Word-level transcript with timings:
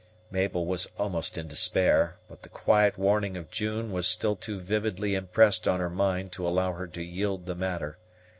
Mabel 0.31 0.65
was 0.65 0.87
almost 0.97 1.37
in 1.37 1.47
despair; 1.47 2.17
but 2.27 2.41
the 2.41 2.49
quiet 2.49 2.97
warning 2.97 3.37
of 3.37 3.51
June 3.51 3.91
was 3.91 4.07
still 4.07 4.35
too 4.35 4.59
vividly 4.59 5.13
impressed 5.13 5.67
on 5.67 5.79
her 5.79 5.91
mind 5.91 6.31
to 6.31 6.47
allow 6.47 6.71
her 6.73 6.87
to 6.87 7.03
yield 7.03 7.45
the 7.45 7.53
matter. 7.53 7.99